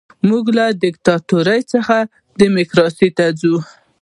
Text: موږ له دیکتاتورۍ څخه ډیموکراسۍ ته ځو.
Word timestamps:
موږ 0.29 0.45
له 0.57 0.65
دیکتاتورۍ 0.83 1.61
څخه 1.73 1.95
ډیموکراسۍ 2.39 3.09
ته 3.17 3.25
ځو. 3.41 3.55